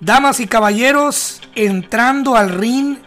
[0.00, 2.98] Damas y caballeros, entrando al ring,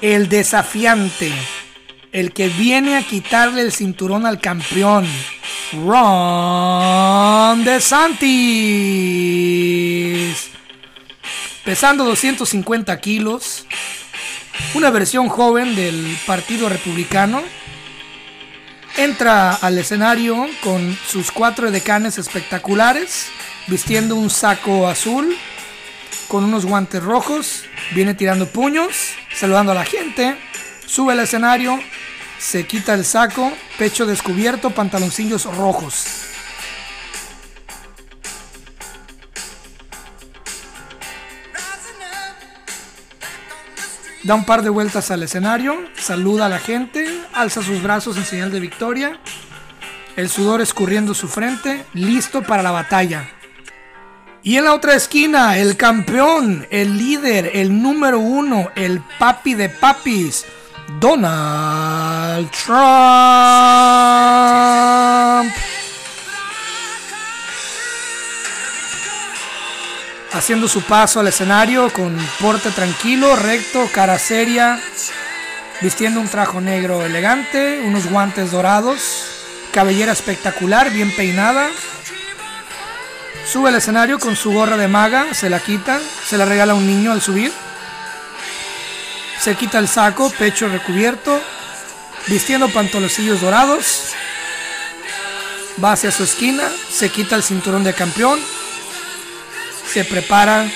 [0.00, 1.32] el desafiante,
[2.10, 5.06] el que viene a quitarle el cinturón al campeón,
[5.72, 8.24] Ron DeSantis.
[11.64, 13.63] Pesando 250 kilos,
[14.74, 17.42] una versión joven del Partido Republicano,
[18.96, 23.28] entra al escenario con sus cuatro decanes espectaculares
[23.66, 25.36] vistiendo un saco azul
[26.28, 27.64] con unos guantes rojos,
[27.94, 30.36] viene tirando puños, saludando a la gente,
[30.86, 31.78] sube al escenario,
[32.38, 36.23] se quita el saco, pecho descubierto, pantaloncillos rojos.
[44.24, 48.24] Da un par de vueltas al escenario, saluda a la gente, alza sus brazos en
[48.24, 49.18] señal de victoria,
[50.16, 53.28] el sudor escurriendo su frente, listo para la batalla.
[54.42, 59.68] Y en la otra esquina, el campeón, el líder, el número uno, el papi de
[59.68, 60.46] papis,
[60.98, 62.74] Donald Trump.
[70.34, 74.80] Haciendo su paso al escenario con porte tranquilo, recto, cara seria,
[75.80, 79.24] vistiendo un trajo negro elegante, unos guantes dorados,
[79.72, 81.70] cabellera espectacular, bien peinada,
[83.50, 86.76] Sube al escenario con su gorra de maga, se la quita, se la regala a
[86.76, 87.52] un niño al subir.
[89.38, 91.40] Se quita el saco, pecho recubierto,
[92.26, 94.14] vistiendo pantaloncillos dorados.
[95.82, 98.40] Va hacia su esquina, se quita el cinturón de campeón,
[99.94, 100.68] se prepara,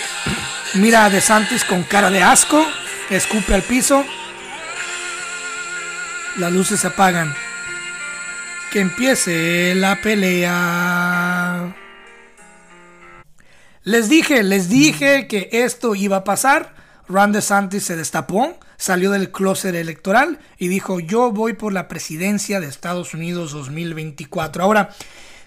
[0.74, 2.64] mira a De Santis con cara de asco,
[3.10, 4.04] escupe al piso.
[6.36, 7.34] Las luces se apagan.
[8.70, 11.74] Que empiece la pelea.
[13.82, 16.76] Les dije, les dije que esto iba a pasar.
[17.08, 22.60] Ron DeSantis se destapó, salió del closet electoral y dijo, yo voy por la presidencia
[22.60, 24.62] de Estados Unidos 2024.
[24.62, 24.90] Ahora,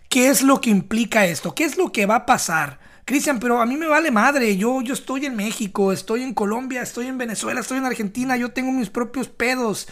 [0.09, 1.55] ¿qué es lo que implica esto?
[1.55, 2.80] ¿Qué es lo que va a pasar?
[3.11, 4.55] Cristian, pero a mí me vale madre.
[4.55, 8.37] Yo, yo estoy en México, estoy en Colombia, estoy en Venezuela, estoy en Argentina.
[8.37, 9.89] Yo tengo mis propios pedos.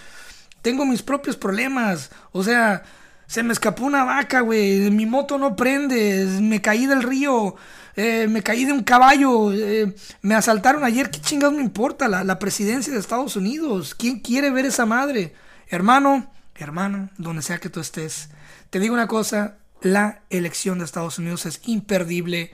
[0.62, 2.12] Tengo mis propios problemas.
[2.32, 2.84] O sea,
[3.28, 4.90] se me escapó una vaca, güey.
[4.90, 6.28] Mi moto no prende.
[6.40, 7.58] Me caí del río.
[7.98, 12.08] Eh, me caí de un caballo, eh, me asaltaron ayer, ¿qué chingados me importa?
[12.08, 15.34] La, la, presidencia de Estados Unidos, ¿quién quiere ver esa madre?
[15.68, 18.30] Hermano, hermano, donde sea que tú estés,
[18.70, 22.54] te digo una cosa, la elección de Estados Unidos es imperdible,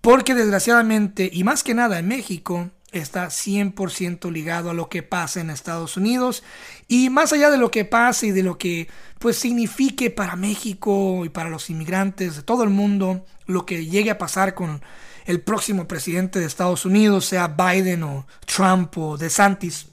[0.00, 5.40] porque desgraciadamente, y más que nada en México, está 100% ligado a lo que pasa
[5.40, 6.42] en Estados Unidos
[6.86, 8.88] y más allá de lo que pase y de lo que
[9.18, 14.10] pues signifique para México y para los inmigrantes de todo el mundo lo que llegue
[14.10, 14.80] a pasar con
[15.26, 19.88] el próximo presidente de Estados Unidos, sea Biden o Trump o DeSantis.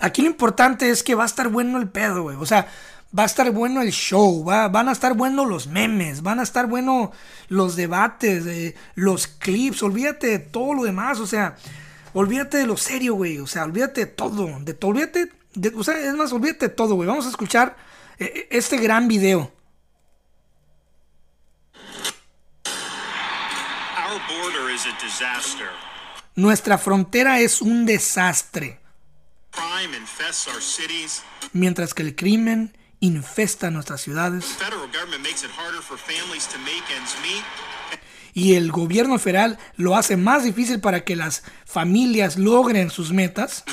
[0.00, 2.36] Aquí lo importante es que va a estar bueno el pedo, güey.
[2.36, 2.68] O sea,
[3.16, 6.42] va a estar bueno el show, va, van a estar buenos los memes, van a
[6.42, 7.10] estar buenos
[7.48, 11.56] los debates, eh, los clips, olvídate de todo lo demás, o sea,
[12.14, 13.38] olvídate de lo serio, güey.
[13.38, 14.48] O sea, olvídate de todo.
[14.60, 15.30] De todo, olvídate.
[15.54, 17.06] De, o sea, es más, olvídate de todo, güey.
[17.06, 17.76] Vamos a escuchar
[18.18, 19.52] eh, eh, este gran video.
[26.36, 28.80] Nuestra frontera es un desastre.
[31.52, 34.56] Mientras que el crimen infesta nuestras ciudades
[38.34, 43.64] y el gobierno federal lo hace más difícil para que las familias logren sus metas.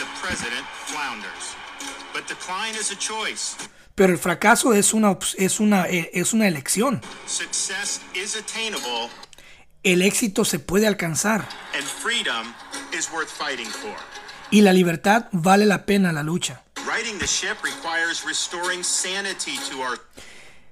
[3.95, 7.01] Pero el fracaso es una, es una, eh, es una elección.
[9.83, 11.47] El éxito se puede alcanzar.
[14.51, 16.63] Y la libertad vale la pena la lucha.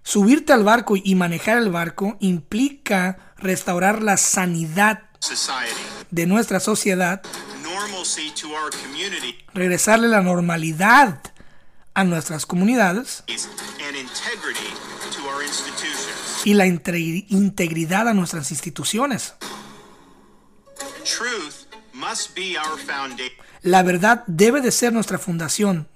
[0.03, 5.03] Subirte al barco y manejar el barco implica restaurar la sanidad
[6.09, 7.21] de nuestra sociedad,
[9.53, 11.21] regresarle la normalidad
[11.94, 13.23] a nuestras comunidades.
[16.45, 19.33] Y la integridad a nuestras instituciones.
[23.62, 25.88] La verdad debe de ser nuestra fundación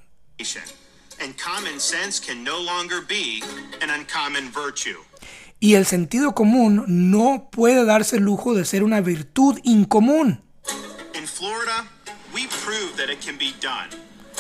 [5.60, 10.44] y el sentido común no puede darse el lujo de ser una virtud incomún.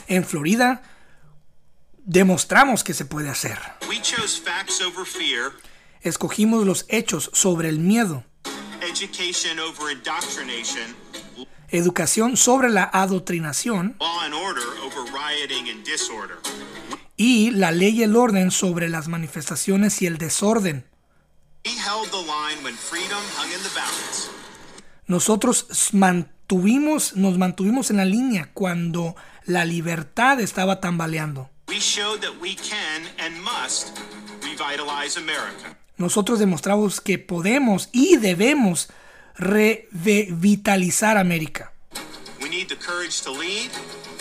[0.07, 0.83] En Florida
[2.05, 3.57] demostramos que se puede hacer.
[3.87, 5.53] We chose facts over fear,
[6.01, 8.25] Escogimos los hechos sobre el miedo,
[8.81, 10.93] education over indoctrination,
[11.73, 13.97] educación sobre la adoctrinación
[17.17, 20.85] y la ley y el orden sobre las manifestaciones y el desorden.
[25.07, 29.15] Nosotros mantuvimos, nos mantuvimos en la línea cuando
[29.45, 31.49] la libertad estaba tambaleando.
[31.67, 33.97] We showed that we can and must
[34.43, 35.75] revitalize America.
[35.97, 38.89] Nosotros demostramos que podemos y debemos
[39.35, 41.71] revitalizar América.
[42.41, 43.71] We need the courage to lead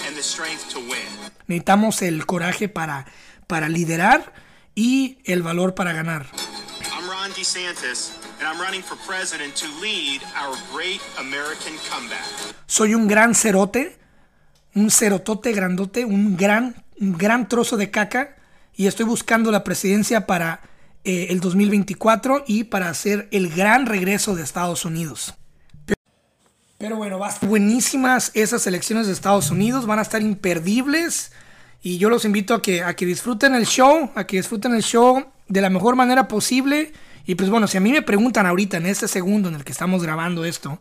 [0.06, 1.06] and the strength to win.
[1.46, 3.06] Necesitamos el coraje para,
[3.46, 4.32] para liderar
[4.74, 6.26] y el valor para ganar.
[6.96, 12.24] I'm Ron DeSantis, and I'm running for president to lead our great American comeback.
[12.66, 13.98] Soy un gran cerote,
[14.74, 18.36] un cerotote grandote, un gran, un gran trozo de caca
[18.74, 20.60] y estoy buscando la presidencia para
[21.04, 25.34] eh, el 2024 y para hacer el gran regreso de Estados Unidos.
[26.78, 31.30] Pero, bueno, va a estar buenísimas esas elecciones de Estados Unidos, van a estar imperdibles
[31.82, 34.82] y yo los invito a que, a que disfruten el show, a que disfruten el
[34.82, 36.92] show de la mejor manera posible.
[37.26, 39.72] Y pues bueno, si a mí me preguntan ahorita, en este segundo en el que
[39.72, 40.78] estamos grabando esto,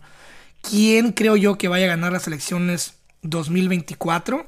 [0.61, 4.45] ¿quién creo yo que vaya a ganar las elecciones 2024?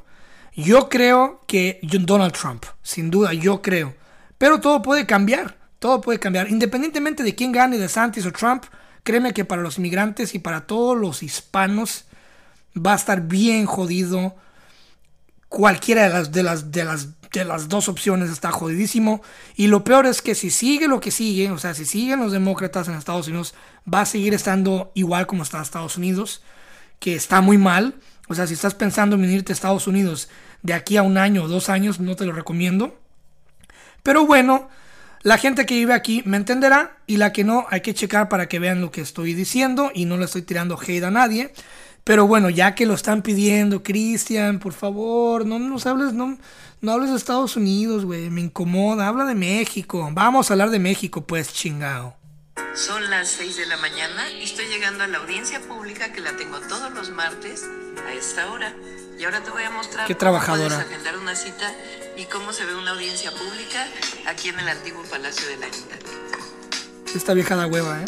[0.56, 3.96] Yo creo que Donald Trump, sin duda, yo creo.
[4.38, 6.50] Pero todo puede cambiar, todo puede cambiar.
[6.50, 8.64] Independientemente de quién gane, de Santis o Trump,
[9.04, 12.06] créeme que para los inmigrantes y para todos los hispanos
[12.74, 14.34] va a estar bien jodido.
[15.50, 19.22] Cualquiera de las, de las, de las, de las dos opciones está jodidísimo.
[19.58, 22.32] Y lo peor es que si sigue lo que sigue, o sea, si siguen los
[22.32, 23.54] demócratas en Estados Unidos,
[23.94, 26.44] va a seguir estando igual como está Estados Unidos,
[27.00, 27.96] que está muy mal.
[28.30, 30.30] O sea, si estás pensando en venirte a Estados Unidos
[30.62, 32.98] de aquí a un año o dos años, no te lo recomiendo.
[34.02, 34.70] Pero bueno,
[35.24, 38.48] la gente que vive aquí me entenderá y la que no, hay que checar para
[38.48, 41.54] que vean lo que estoy diciendo y no le estoy tirando hate a nadie.
[42.04, 46.38] Pero bueno, ya que lo están pidiendo, Cristian, por favor, no nos hables, no,
[46.82, 50.10] no hables de Estados Unidos, güey, me incomoda, habla de México.
[50.12, 52.18] Vamos a hablar de México, pues, chingado.
[52.76, 56.36] Son las 6 de la mañana y estoy llegando a la audiencia pública que la
[56.36, 57.64] tengo todos los martes
[58.06, 58.74] a esta hora.
[59.18, 60.76] Y ahora te voy a mostrar Qué cómo trabajadora.
[60.76, 61.72] puedes agendar una cita
[62.18, 63.88] y cómo se ve una audiencia pública
[64.28, 66.12] aquí en el antiguo Palacio del Ayuntamiento.
[67.16, 68.06] Esta vieja da hueva, ¿eh?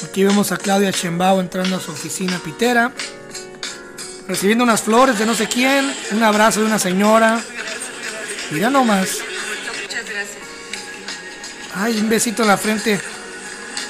[0.06, 2.92] Aquí vemos a Claudia Chembao entrando a su oficina pitera,
[4.28, 7.42] recibiendo unas flores de no sé quién, un abrazo de una señora.
[8.52, 9.20] Mira nomás.
[9.82, 10.38] Muchas gracias.
[11.76, 13.02] Ay, un besito en la frente.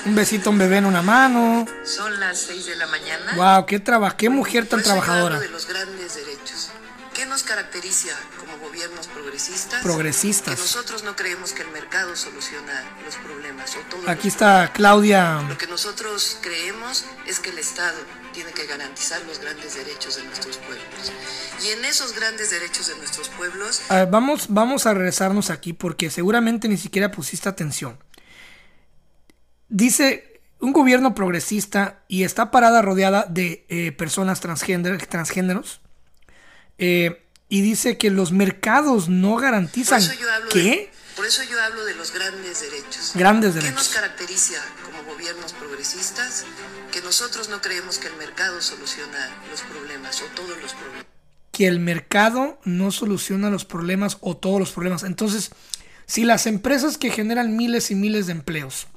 [0.06, 1.66] Un besito a un bebé en una mano.
[1.86, 3.34] Son las 6 de la mañana.
[3.36, 5.40] Wow, qué traba, qué mujer tan yo trabajadora.
[5.40, 6.70] de los grandes derechos.
[7.14, 8.10] ¿Qué nos caracteriza
[8.40, 9.84] como gobiernos progresistas?
[9.84, 10.56] Progresistas.
[10.56, 15.42] Que nosotros no creemos que el mercado soluciona los problemas o todos Aquí está Claudia.
[15.48, 17.98] Lo que nosotros creemos es que el Estado
[18.34, 21.12] tiene que garantizar los grandes derechos de nuestros pueblos.
[21.64, 25.72] Y en esos grandes derechos de nuestros pueblos, A ver, vamos, vamos a regresarnos aquí
[25.74, 27.98] porque seguramente ni siquiera pusiste atención.
[29.70, 35.82] Dice un gobierno progresista y está parada rodeada de eh, personas transgénero- transgéneros.
[36.78, 40.00] eh, y dice que los mercados no por garantizan.
[40.02, 40.60] eso yo hablo ¿Qué?
[40.60, 40.92] de,
[41.24, 43.14] por eso yo hablo de los grandes derechos.
[43.16, 43.78] Grandes ¿Qué derechos.
[43.78, 46.44] nos caracteriza como gobiernos progresistas?
[46.92, 51.06] Que nosotros no creemos que el mercado soluciona los problemas o todos los problemas.
[51.54, 55.04] que el mercado no soluciona los problemas o todos los problemas.
[55.04, 55.52] Entonces,
[56.08, 58.88] si las empresas que generan miles y miles de empleos,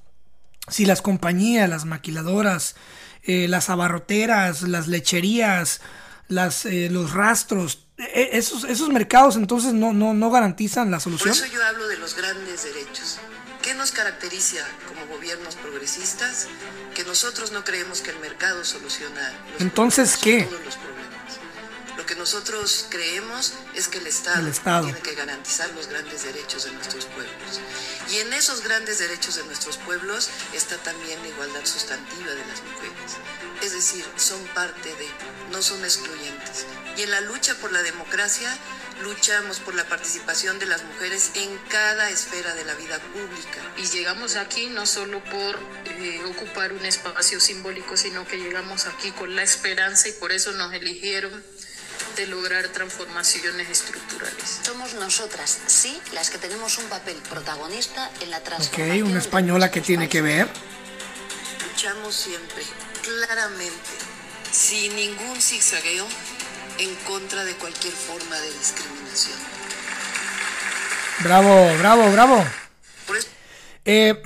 [0.66, 2.74] si las compañías, las maquiladoras,
[3.22, 5.80] eh, las abarroteras, las lecherías,
[6.26, 11.30] las, eh, los rastros, esos, esos mercados entonces no, no, no garantizan la Por solución.
[11.34, 13.18] eso yo hablo de los grandes derechos.
[13.62, 16.46] ¿Qué nos caracteriza como gobiernos progresistas?
[16.94, 20.42] Que nosotros no creemos que el mercado soluciona los Entonces, ¿qué?
[20.44, 20.96] todos los problemas.
[21.96, 24.84] Lo que nosotros creemos es que el Estado, El Estado.
[24.84, 27.60] tiene que garantizar los grandes derechos de nuestros pueblos.
[28.12, 32.62] Y en esos grandes derechos de nuestros pueblos está también la igualdad sustantiva de las
[32.62, 33.16] mujeres.
[33.62, 35.08] Es decir, son parte de,
[35.50, 36.66] no son excluyentes.
[36.96, 38.48] Y en la lucha por la democracia,
[39.02, 43.60] luchamos por la participación de las mujeres en cada esfera de la vida pública.
[43.76, 49.10] Y llegamos aquí no solo por eh, ocupar un espacio simbólico, sino que llegamos aquí
[49.10, 51.44] con la esperanza y por eso nos eligieron
[52.16, 54.60] de lograr transformaciones estructurales.
[54.64, 59.02] Somos nosotras, sí, las que tenemos un papel protagonista en la Ok, transformación.
[59.02, 60.48] una de española que tiene que ver.
[61.68, 62.62] Luchamos siempre,
[63.02, 63.74] claramente,
[64.50, 66.06] sin ningún zigzagueo,
[66.78, 69.38] en contra de cualquier forma de discriminación.
[71.22, 72.44] Bravo, bravo, bravo.
[73.84, 74.20] Eh,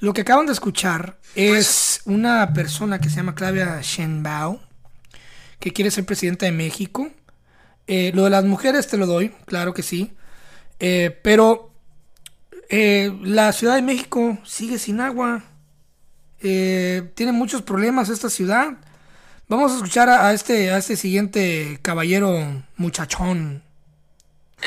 [0.00, 4.58] lo que acaban de escuchar es una persona que se llama Claudia Sheinbaum,
[5.60, 7.10] que quiere ser presidenta de México.
[7.86, 10.12] Eh, lo de las mujeres te lo doy, claro que sí.
[10.80, 11.68] Eh, pero
[12.70, 15.42] la Ciudad de México sigue sin agua.
[16.40, 18.78] Tiene muchos problemas esta ciudad.
[19.50, 23.64] Vamos a escuchar a, a este, a este siguiente caballero muchachón.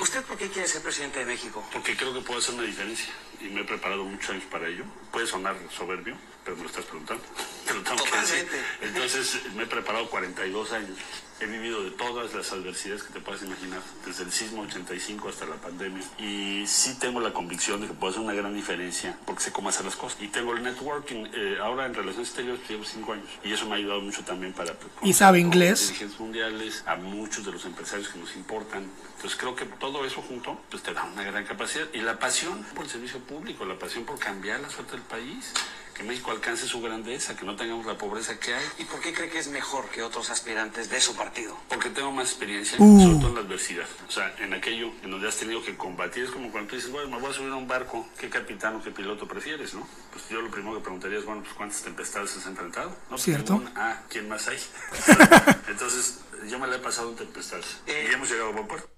[0.02, 1.64] ¿Usted por qué quiere ser presidente de México?
[1.72, 4.84] Porque creo que puedo hacer una diferencia y me he preparado muchos años para ello.
[5.10, 7.24] Puede sonar soberbio, pero me lo estás preguntando.
[7.68, 8.44] Te lo tengo que decir.
[8.44, 8.58] Totalmente.
[8.82, 10.98] Entonces me he preparado 42 años.
[11.40, 15.46] He vivido de todas las adversidades que te puedas imaginar, desde el sismo 85 hasta
[15.46, 16.02] la pandemia.
[16.18, 19.68] Y sí tengo la convicción de que puedo hacer una gran diferencia porque sé cómo
[19.68, 20.22] hacer las cosas.
[20.22, 21.26] Y tengo el networking.
[21.34, 23.26] eh, ahora en relaciones exteriores llevo 5 años.
[23.44, 24.74] Y eso me ha ayudado mucho también para...
[25.02, 25.88] Y sabe inglés.
[25.88, 28.86] dirigentes mundiales, a muchos de los empresarios que nos importan.
[29.16, 31.88] Entonces creo que todo eso junto pues te da una gran capacidad.
[31.94, 35.52] Y la pasión por el servicio público, la pasión por cambiar la suerte del país,
[35.94, 38.64] que México alcance su grandeza, que no tengamos la pobreza que hay.
[38.80, 41.56] ¿Y por qué cree que es mejor que otros aspirantes de su partido?
[41.70, 43.00] Porque tengo más experiencia, Uh.
[43.02, 43.86] sobre todo en la adversidad.
[44.08, 46.24] O sea, en aquello en donde has tenido que combatir.
[46.24, 48.08] Es como cuando tú dices, bueno, me voy a subir a un barco.
[48.20, 49.88] ¿Qué capitán o qué piloto prefieres, no?
[50.12, 52.90] Pues yo lo primero que preguntaría es, bueno, pues ¿cuántas tempestades has enfrentado?
[52.90, 53.54] No, pues Cierto.
[53.54, 53.72] ninguna.
[53.76, 54.58] Ah, ¿quién más hay?
[55.70, 56.20] Entonces,
[56.50, 57.78] yo me la he pasado en tempestades.
[57.88, 58.90] Y hemos llegado a buen puerto.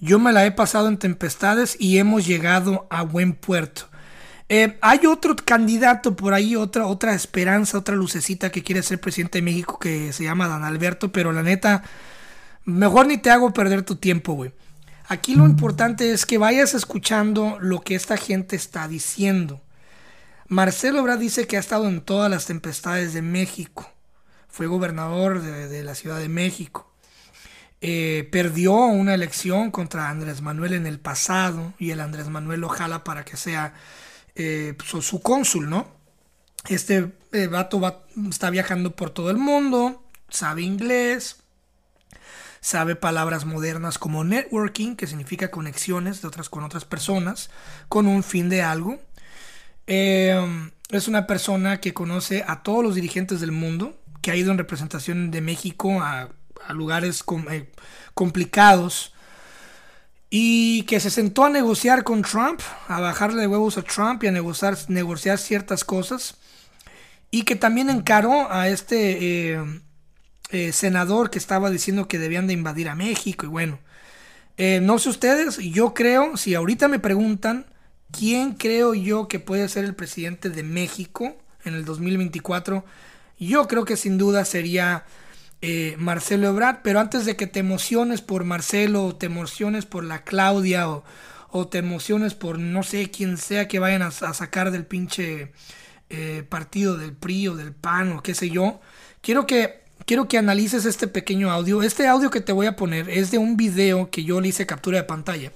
[0.00, 3.88] Yo me la he pasado en tempestades y hemos llegado a buen puerto.
[4.48, 9.38] Eh, hay otro candidato por ahí, otra, otra esperanza, otra lucecita que quiere ser presidente
[9.38, 11.82] de México que se llama Dan Alberto, pero la neta,
[12.64, 14.52] mejor ni te hago perder tu tiempo, güey.
[15.06, 19.62] Aquí lo importante es que vayas escuchando lo que esta gente está diciendo.
[20.48, 23.90] Marcelo Ebrard dice que ha estado en todas las tempestades de México.
[24.48, 26.88] Fue gobernador de, de la Ciudad de México.
[27.80, 32.68] Eh, perdió una elección contra Andrés Manuel en el pasado y el Andrés Manuel lo
[32.68, 33.72] jala para que sea
[34.38, 35.88] eh, su, su cónsul, ¿no?
[36.68, 41.36] Este eh, vato va- está viajando por todo el mundo, sabe inglés,
[42.60, 47.50] sabe palabras modernas como networking, que significa conexiones de otras con otras personas,
[47.88, 48.98] con un fin de algo.
[49.86, 54.50] Eh, es una persona que conoce a todos los dirigentes del mundo, que ha ido
[54.52, 56.30] en representación de México a,
[56.70, 57.70] lugares eh,
[58.14, 59.14] complicados
[60.30, 64.26] y que se sentó a negociar con Trump, a bajarle de huevos a Trump y
[64.26, 66.36] a negociar, negociar ciertas cosas
[67.30, 69.80] y que también encaró a este eh,
[70.50, 73.78] eh, senador que estaba diciendo que debían de invadir a México y bueno,
[74.56, 77.66] eh, no sé ustedes, yo creo, si ahorita me preguntan,
[78.10, 82.84] ¿quién creo yo que puede ser el presidente de México en el 2024?
[83.38, 85.04] Yo creo que sin duda sería
[85.60, 90.04] eh, Marcelo Ebrard, pero antes de que te emociones por Marcelo, o te emociones por
[90.04, 91.04] la Claudia, o,
[91.50, 95.52] o te emociones por no sé quién sea que vayan a, sacar del pinche
[96.10, 98.80] eh, partido del PRI o del PAN o qué sé yo,
[99.20, 101.82] quiero que quiero que analices este pequeño audio.
[101.82, 104.66] Este audio que te voy a poner es de un video que yo le hice
[104.66, 105.52] captura de pantalla.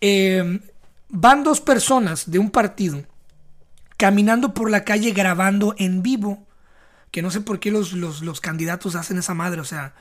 [0.00, 0.60] Eh,
[1.08, 3.02] van dos personas de un partido
[3.98, 6.46] caminando por la calle grabando en vivo.
[7.10, 9.94] Que no sé por qué los, los, los candidatos hacen esa madre, o sea,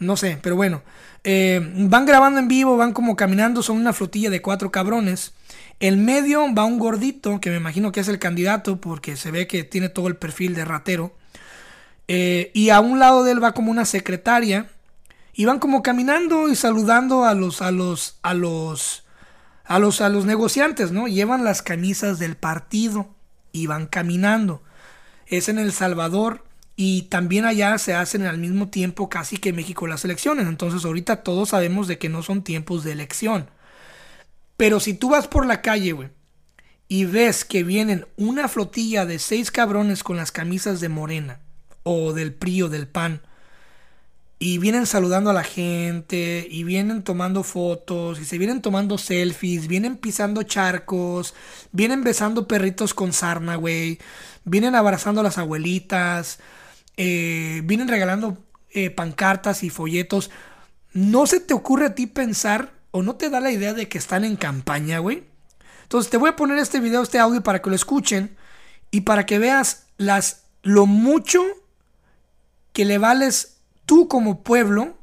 [0.00, 0.82] no sé, pero bueno.
[1.22, 5.34] Eh, van grabando en vivo, van como caminando, son una flotilla de cuatro cabrones.
[5.78, 9.46] En medio va un gordito, que me imagino que es el candidato, porque se ve
[9.46, 11.14] que tiene todo el perfil de ratero.
[12.08, 14.68] Eh, y a un lado de él va como una secretaria.
[15.32, 19.04] Y van como caminando y saludando a los, a los, a los,
[19.64, 21.08] a los, a los negociantes, ¿no?
[21.08, 23.08] Llevan las camisas del partido
[23.52, 24.62] y van caminando.
[25.30, 26.44] Es en El Salvador
[26.74, 30.46] y también allá se hacen al mismo tiempo casi que México las elecciones.
[30.46, 33.48] Entonces ahorita todos sabemos de que no son tiempos de elección.
[34.56, 36.08] Pero si tú vas por la calle, güey,
[36.88, 41.38] y ves que vienen una flotilla de seis cabrones con las camisas de Morena
[41.84, 43.22] o del PRI o del PAN
[44.42, 49.68] y vienen saludando a la gente y vienen tomando fotos y se vienen tomando selfies,
[49.68, 51.34] vienen pisando charcos,
[51.72, 53.98] vienen besando perritos con sarna, güey,
[54.44, 56.38] vienen abrazando a las abuelitas,
[56.96, 58.38] eh, vienen regalando
[58.70, 60.30] eh, pancartas y folletos.
[60.94, 63.98] ¿No se te ocurre a ti pensar o no te da la idea de que
[63.98, 65.24] están en campaña, güey?
[65.82, 68.38] Entonces te voy a poner este video, este audio para que lo escuchen
[68.90, 71.42] y para que veas las lo mucho
[72.72, 73.59] que le vales
[73.90, 74.96] tú como pueblo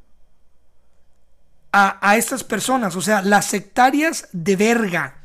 [1.73, 2.95] a, a estas personas.
[2.95, 5.17] O sea, las sectarias de verga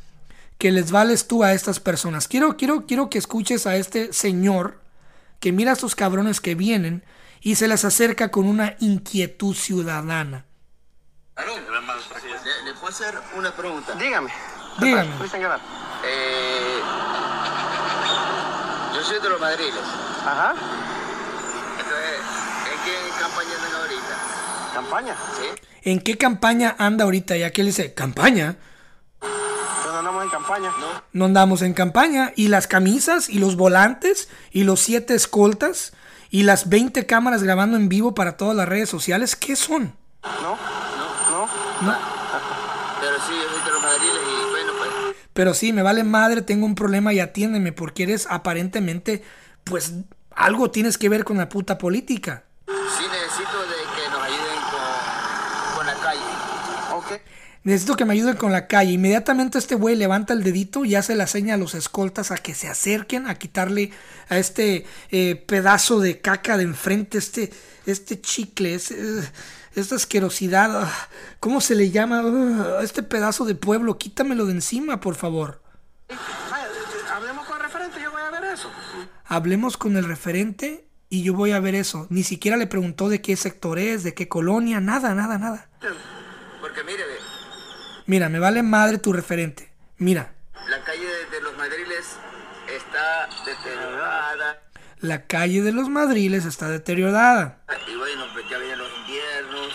[0.59, 2.27] que les vales tú a estas personas.
[2.27, 4.81] Quiero, quiero, quiero que escuches a este señor
[5.39, 7.05] que mira a estos cabrones que vienen
[7.41, 10.45] y se les acerca con una inquietud ciudadana.
[11.37, 13.95] ¿Le, le puedo hacer una pregunta?
[13.95, 14.33] Dígame.
[14.81, 15.11] Dígame.
[16.05, 16.81] Eh,
[18.93, 19.85] yo soy de los madriles.
[20.27, 20.55] Ajá.
[21.79, 22.42] Entonces, ¿en
[22.85, 24.73] qué campaña andan ahorita?
[24.75, 25.17] ¿Campaña?
[25.39, 25.63] ¿Sí?
[25.83, 27.37] ¿En qué campaña anda ahorita?
[27.37, 28.57] Y aquel dice, ¿campaña?
[29.21, 30.71] Pero andamos en campaña.
[30.81, 31.03] No.
[31.13, 32.33] No andamos en campaña.
[32.37, 33.29] ¿Y las camisas?
[33.29, 34.29] ¿Y los volantes?
[34.51, 35.93] ¿Y los siete escoltas?
[36.31, 39.37] ¿Y las 20 cámaras grabando en vivo para todas las redes sociales?
[39.37, 39.95] ¿Qué son?
[40.23, 40.57] ¿No?
[41.31, 41.49] ¿No?
[41.83, 41.99] No.
[43.01, 45.17] Pero sí, yo soy de los madriles y bueno, pues.
[45.33, 49.25] Pero sí, me vale madre, tengo un problema y atiéndeme porque eres aparentemente,
[49.65, 49.93] pues,
[50.31, 52.45] algo tienes que ver con la puta política.
[52.99, 56.21] Sí necesito de que nos ayuden con, con la calle.
[56.95, 57.21] Ok.
[57.65, 58.93] Necesito que me ayuden con la calle.
[58.93, 62.55] Inmediatamente este güey levanta el dedito y hace la seña a los escoltas a que
[62.55, 63.93] se acerquen a quitarle
[64.29, 67.53] a este eh, pedazo de caca de enfrente, este,
[67.87, 70.83] este chicle, esta asquerosidad.
[70.83, 71.09] ah,
[71.39, 72.23] ¿Cómo se le llama?
[72.25, 75.63] Ah, este pedazo de pueblo, quítamelo de encima, por favor.
[77.15, 78.71] Hablemos con el referente, yo voy a ver eso.
[79.27, 82.07] Hablemos con el referente y yo voy a ver eso.
[82.09, 85.69] Ni siquiera le preguntó de qué sector es, de qué colonia, nada, nada, nada.
[86.59, 87.19] Porque mire, ve,
[88.07, 89.71] Mira, me vale madre tu referente.
[89.99, 90.33] Mira,
[90.71, 92.17] la calle de, de los madriles
[92.75, 94.63] está deteriorada.
[95.01, 97.61] la calle de los Madriles está deteriorada.
[97.93, 99.69] Y bueno, pues ya vienen los inviernos.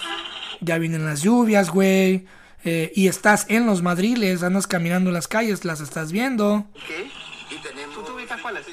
[0.62, 2.26] Ya vienen las lluvias, güey.
[2.64, 6.66] Eh, y estás en los Madriles, andas caminando en las calles, las estás viendo.
[6.88, 7.12] ¿Qué?
[7.54, 7.94] Y tenemos...
[7.94, 8.66] ¿Tú te ubicas cuál es?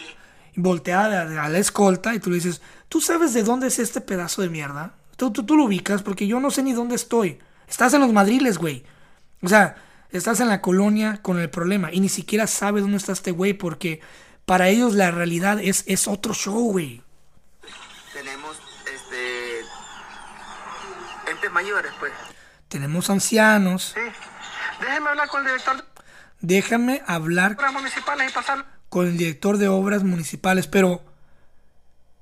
[0.57, 3.69] Y voltea a la, a la escolta y tú le dices, ¿tú sabes de dónde
[3.69, 4.95] es este pedazo de mierda?
[5.17, 7.39] Tú, tú, tú lo ubicas porque yo no sé ni dónde estoy.
[7.69, 8.85] Estás en los Madriles, güey.
[9.43, 9.77] O sea,
[10.11, 13.53] estás en la colonia con el problema y ni siquiera sabes dónde está este güey
[13.53, 14.01] porque
[14.45, 17.03] para ellos la realidad es, es otro show, güey.
[18.13, 18.57] Tenemos,
[18.93, 19.61] este...
[21.31, 22.13] Entes mayores, pues.
[22.69, 23.95] Tenemos ancianos.
[23.95, 24.01] Sí.
[24.81, 25.85] Déjeme hablar con el director
[26.41, 28.74] Déjame hablar municipales y pasar.
[28.95, 31.03] Con el director de obras municipales, pero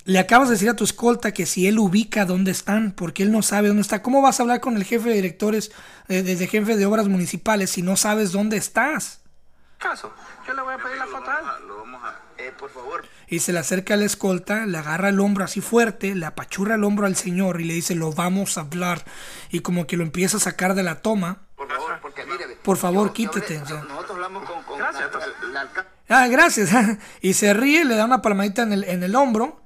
[0.04, 3.30] le acabas de decir a tu escolta que si él ubica dónde están, porque él
[3.30, 4.00] no sabe dónde está.
[4.00, 5.70] ¿Cómo vas a hablar con el jefe de directores,
[6.08, 9.20] eh, de, de jefe de obras municipales, si no sabes dónde estás?
[9.76, 10.14] Caso.
[10.46, 11.68] Yo le voy a pedir la foto a él.
[11.68, 12.18] Lo vamos a...
[12.38, 13.04] Eh, por favor.
[13.28, 16.76] Y se le acerca a la escolta, le agarra el hombro así fuerte, le apachurra
[16.76, 19.04] el hombro al señor y le dice, lo vamos a hablar.
[19.50, 21.42] Y como que lo empieza a sacar de la toma.
[21.54, 22.46] Por favor, porque mire...
[22.62, 23.60] Por favor, yo- quítate,
[24.24, 24.62] hablamos con...
[24.64, 25.10] con Gracias,
[25.52, 26.70] la- la Ah, gracias.
[27.20, 29.60] y se ríe, le da una palmadita en el, en el hombro.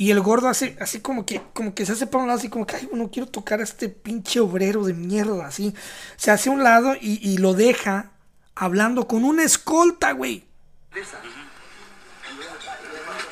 [0.00, 2.48] Y el gordo hace así como que, como que se hace para un lado, así
[2.48, 5.74] como que, ay, no quiero tocar a este pinche obrero de mierda, así.
[6.16, 8.12] Se hace a un lado y, y lo deja
[8.54, 10.44] hablando con una escolta, güey.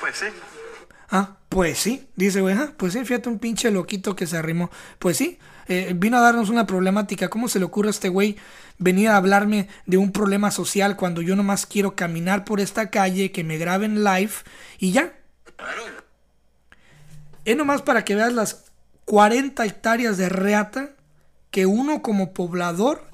[0.00, 0.26] Pues sí.
[1.11, 4.70] Ah, pues sí, dice, güey, ah, pues sí, fíjate un pinche loquito que se arrimó.
[4.98, 7.29] Pues sí, eh, vino a darnos una problemática.
[7.29, 8.37] ¿Cómo se le ocurre a este güey
[8.79, 13.33] venir a hablarme de un problema social cuando yo nomás quiero caminar por esta calle,
[13.33, 14.33] que me graben live
[14.79, 15.12] y ya?
[17.44, 18.64] Es nomás para que veas las
[19.05, 20.90] 40 hectáreas de reata
[21.50, 23.09] que uno como poblador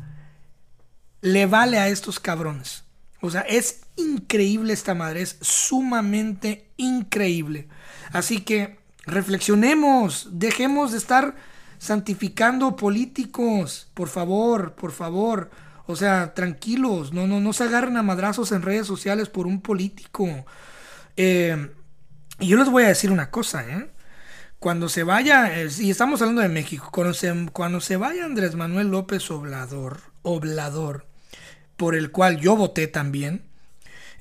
[1.21, 2.85] le vale a estos cabrones.
[3.21, 7.69] O sea, es increíble esta madre, es sumamente increíble.
[8.11, 11.37] Así que reflexionemos, dejemos de estar
[11.83, 15.51] santificando políticos, por favor, por favor.
[15.87, 19.61] O sea, tranquilos, no, no, no se agarren a madrazos en redes sociales por un
[19.61, 20.47] político.
[21.17, 21.73] Eh,
[22.39, 23.91] y yo les voy a decir una cosa, ¿eh?
[24.61, 28.55] Cuando se vaya, eh, y estamos hablando de México, cuando se, cuando se vaya Andrés
[28.55, 31.07] Manuel López Oblador, Oblador,
[31.77, 33.43] por el cual yo voté también,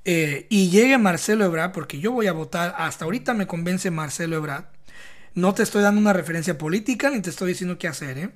[0.03, 4.35] eh, y llegue Marcelo Ebrard, porque yo voy a votar, hasta ahorita me convence Marcelo
[4.37, 4.65] Ebrard,
[5.33, 8.29] no te estoy dando una referencia política ni te estoy diciendo qué hacer, ¿eh?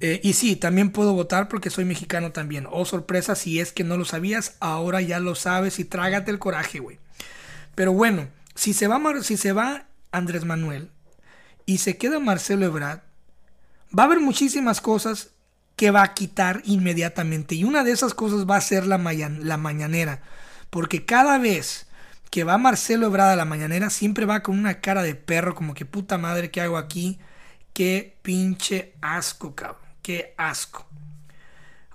[0.00, 2.66] Eh, y sí, también puedo votar porque soy mexicano también.
[2.70, 6.40] Oh, sorpresa, si es que no lo sabías, ahora ya lo sabes y trágate el
[6.40, 6.98] coraje, güey.
[7.74, 10.90] Pero bueno, si se va, Mar- si se va Andrés Manuel
[11.64, 13.00] y se queda Marcelo Ebrard,
[13.96, 15.30] va a haber muchísimas cosas
[15.76, 17.54] que va a quitar inmediatamente.
[17.54, 20.22] Y una de esas cosas va a ser la, la mañanera.
[20.70, 21.86] Porque cada vez
[22.30, 25.74] que va Marcelo Ebrard a la mañanera, siempre va con una cara de perro, como
[25.74, 27.18] que puta madre, ¿qué hago aquí?
[27.72, 29.82] Qué pinche asco, cabrón.
[30.02, 30.86] Qué asco.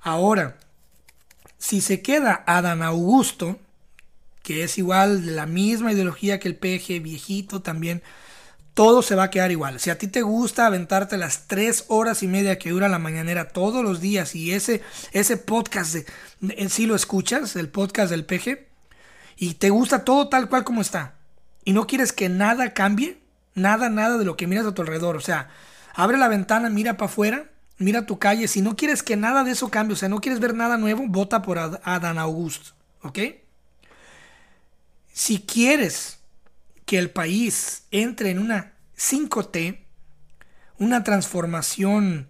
[0.02, 0.58] Ahora,
[1.58, 3.60] si se queda Adán Augusto,
[4.44, 8.02] que es igual de la misma ideología que el PG viejito también,
[8.74, 9.80] todo se va a quedar igual.
[9.82, 13.50] Si a ti te gusta aventarte las tres horas y media que dura la mañanera
[13.50, 16.06] todos los días y ese, ese podcast, de,
[16.39, 18.69] en sí lo escuchas, el podcast del peje,
[19.41, 21.15] y te gusta todo tal cual como está,
[21.63, 23.21] y no quieres que nada cambie,
[23.56, 25.49] nada, nada de lo que miras a tu alrededor, o sea,
[25.95, 29.52] abre la ventana, mira para afuera, mira tu calle, si no quieres que nada de
[29.52, 32.71] eso cambie, o sea, no quieres ver nada nuevo, vota por Adán August,
[33.02, 33.19] ¿ok?
[35.13, 36.19] Si quieres
[36.86, 39.80] que el país entre en una 5T,
[40.80, 42.28] una transformación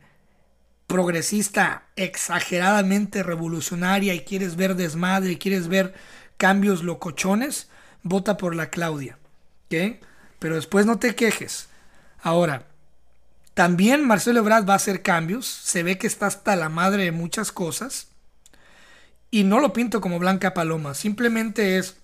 [0.85, 5.93] progresista exageradamente revolucionaria y quieres ver desmadre y quieres ver
[6.39, 7.69] cambios locochones,
[8.01, 9.19] vota por la Claudia.
[9.65, 10.01] ¿ok?
[10.39, 11.67] Pero después no te quejes.
[12.21, 12.65] Ahora,
[13.53, 15.45] también Marcelo Ebrard va a hacer cambios.
[15.45, 18.07] Se ve que está hasta la madre de muchas cosas.
[19.29, 20.93] Y no lo pinto como Blanca Paloma.
[20.95, 21.97] Simplemente es,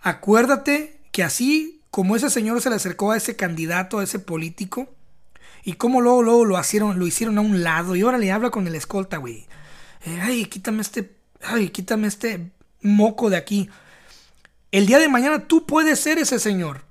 [0.00, 4.88] acuérdate que así como ese señor se le acercó a ese candidato, a ese político,
[5.62, 8.50] y cómo luego, luego lo, hicieron, lo hicieron a un lado, y ahora le habla
[8.50, 9.46] con el escolta, güey.
[10.04, 12.50] Eh, ay, quítame este, ay, quítame este
[12.86, 13.68] moco de aquí.
[14.72, 16.84] El día de mañana tú puedes ser ese señor.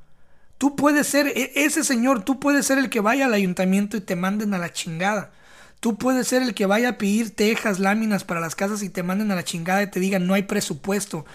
[0.58, 4.02] Tú puedes ser e, ese señor, tú puedes ser el que vaya al ayuntamiento y
[4.02, 5.32] te manden a la chingada.
[5.80, 9.04] Tú puedes ser el que vaya a pedir tejas, láminas para las casas y te
[9.04, 11.26] manden a la chingada y te digan no hay presupuesto.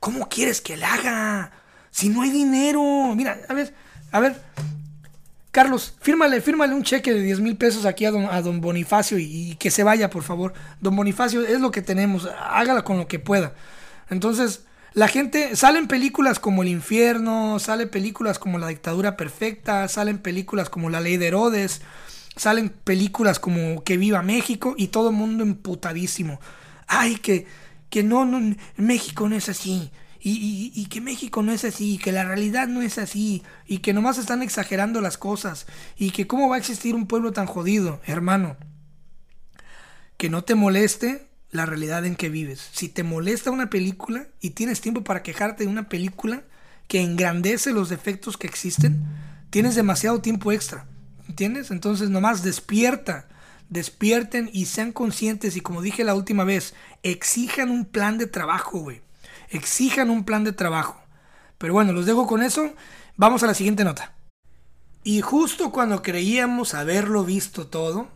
[0.00, 1.52] ¿Cómo quieres que le haga?
[1.90, 3.14] Si no hay dinero.
[3.14, 3.74] Mira, a ver,
[4.10, 4.40] a ver.
[5.52, 9.18] Carlos, fírmale, fírmale un cheque de 10 mil pesos aquí a don, a don Bonifacio
[9.18, 10.54] y, que se vaya, por favor.
[10.80, 13.52] Don Bonifacio es lo que tenemos, hágala con lo que pueda.
[14.08, 20.18] Entonces, la gente, salen películas como El Infierno, salen películas como La Dictadura Perfecta, salen
[20.18, 21.82] películas como La Ley de Herodes,
[22.34, 26.40] salen películas como Que Viva México y todo el mundo emputadísimo.
[26.86, 27.46] Ay, que,
[27.90, 29.90] que no, no, México no es así
[30.24, 34.18] y, que México no es así, que la realidad no es así, y que nomás
[34.18, 38.56] están exagerando las cosas, y que cómo va a existir un pueblo tan jodido, hermano.
[40.16, 42.68] Que no te moleste la realidad en que vives.
[42.72, 46.44] Si te molesta una película y tienes tiempo para quejarte de una película
[46.86, 49.02] que engrandece los defectos que existen,
[49.50, 50.86] tienes demasiado tiempo extra.
[51.28, 51.72] ¿Entiendes?
[51.72, 53.28] Entonces nomás despierta,
[53.70, 58.78] despierten y sean conscientes y como dije la última vez, exijan un plan de trabajo,
[58.78, 59.02] güey
[59.52, 61.00] exijan un plan de trabajo.
[61.58, 62.72] Pero bueno, los dejo con eso.
[63.16, 64.12] Vamos a la siguiente nota.
[65.04, 68.08] Y justo cuando creíamos haberlo visto todo,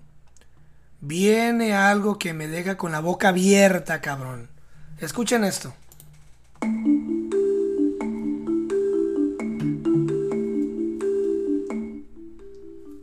[1.00, 4.48] viene algo que me deja con la boca abierta, cabrón.
[4.98, 5.74] Escuchen esto.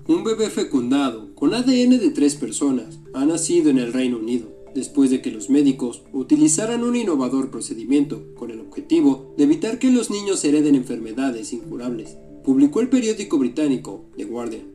[0.05, 5.09] Un bebé fecundado con ADN de tres personas ha nacido en el Reino Unido después
[5.09, 10.09] de que los médicos utilizaran un innovador procedimiento con el objetivo de evitar que los
[10.09, 14.73] niños hereden enfermedades incurables, publicó el periódico británico The Guardian.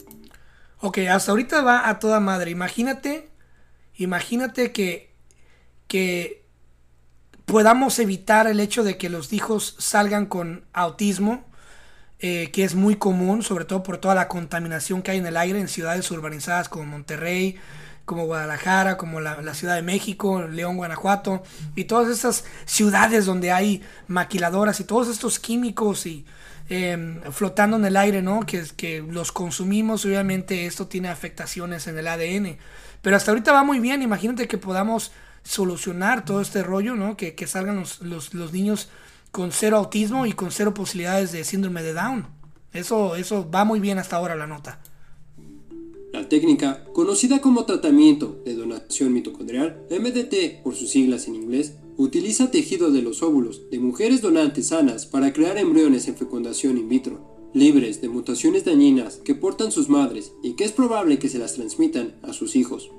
[0.81, 2.51] Ok, hasta ahorita va a toda madre.
[2.51, 3.29] Imagínate,
[3.97, 5.11] imagínate que,
[5.89, 6.45] que
[7.45, 11.45] podamos evitar el hecho de que los hijos salgan con autismo,
[12.21, 15.37] eh, que es muy común, sobre todo por toda la contaminación que hay en el
[15.37, 17.57] aire en ciudades urbanizadas como Monterrey,
[18.09, 21.43] como Guadalajara, como la, Ciudad de México, León, Guanajuato,
[21.77, 26.25] y todas esas ciudades donde hay maquiladoras y todos estos químicos y
[26.71, 28.41] em, flotando en el aire, ¿no?
[28.47, 32.57] Que, que los consumimos, obviamente esto tiene afectaciones en el ADN.
[33.03, 35.13] Pero hasta ahorita va muy bien, imagínate que podamos
[35.45, 37.15] solucionar todo este rollo, ¿no?
[37.17, 38.89] Que, salgan los, los, niños
[39.31, 42.27] con cero autismo y con cero posibilidades de síndrome de Down.
[42.73, 44.79] Eso, eso va muy bien hasta ahora la nota.
[46.29, 52.51] La técnica, conocida como tratamiento de donación mitocondrial, MDT por sus siglas en inglés, utiliza
[52.51, 57.49] tejido de los óvulos de mujeres donantes sanas para crear embriones en fecundación in vitro,
[57.55, 61.55] libres de mutaciones dañinas que portan sus madres y que es probable que se las
[61.55, 62.91] transmitan a sus hijos.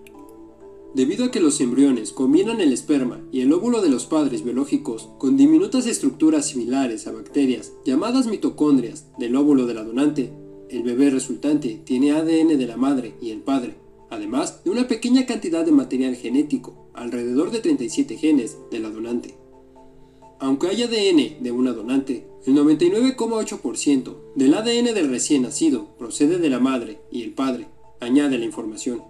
[0.96, 5.08] Debido a que los embriones combinan el esperma y el óvulo de los padres biológicos
[5.20, 10.34] con diminutas estructuras similares a bacterias llamadas mitocondrias del óvulo de la donante,
[10.70, 13.76] el bebé resultante tiene ADN de la madre y el padre,
[14.10, 19.36] además de una pequeña cantidad de material genético, alrededor de 37 genes de la donante.
[20.40, 26.50] Aunque hay ADN de una donante, el 99,8% del ADN del recién nacido procede de
[26.50, 27.68] la madre y el padre,
[28.00, 29.02] añade la información.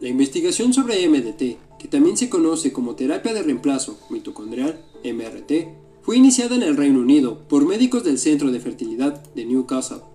[0.00, 6.16] La investigación sobre MDT, que también se conoce como terapia de reemplazo mitocondrial, MRT, fue
[6.16, 10.13] iniciada en el Reino Unido por médicos del Centro de Fertilidad de Newcastle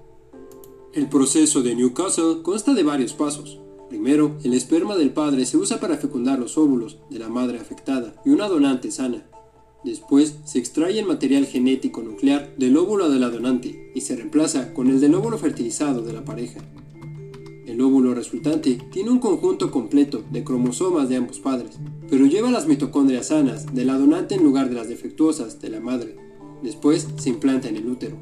[0.94, 3.60] el proceso de Newcastle consta de varios pasos.
[3.90, 8.16] Primero, el esperma del padre se usa para fecundar los óvulos de la madre afectada
[8.26, 9.26] y una donante sana.
[9.84, 14.74] Después se extrae el material genético nuclear del óvulo de la donante y se reemplaza
[14.74, 16.60] con el del óvulo fertilizado de la pareja.
[17.66, 21.78] El óvulo resultante tiene un conjunto completo de cromosomas de ambos padres,
[22.10, 25.80] pero lleva las mitocondrias sanas de la donante en lugar de las defectuosas de la
[25.80, 26.18] madre.
[26.64, 28.18] Después se implanta en el útero.